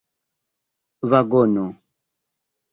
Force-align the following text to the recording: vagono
vagono 1.09 1.67